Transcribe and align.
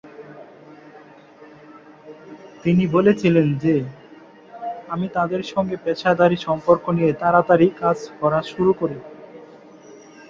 তিনি 2.63 2.83
বলেছিলেন 2.87 3.47
যে, 3.63 3.75
'আমি 4.85 5.07
তাঁদের 5.07 5.41
সঙ্গে 5.43 5.75
পেশাদারি 5.77 6.37
সম্পর্ক 6.37 6.83
নিয়ে 6.97 7.11
তাড়াতাড়ি 7.13 7.67
কাজ 7.81 7.97
করা 8.19 8.39
শুরু 8.51 8.71
করি।' 8.73 8.99